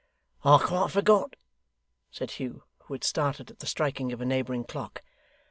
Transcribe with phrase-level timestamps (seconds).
[0.43, 1.35] 'I quite forgot,'
[2.09, 5.03] said Hugh, who had started at the striking of a neighbouring clock.